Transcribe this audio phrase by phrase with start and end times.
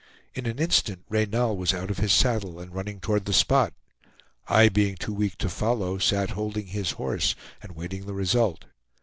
[0.33, 3.71] In an instant Reynal was out of his saddle, and running toward the spot.
[4.47, 8.65] I, being too weak to follow, sat holding his horse and waiting the result.